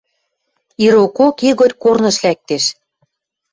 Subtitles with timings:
[0.83, 2.65] Ирокок Игорь корныш лӓктеш.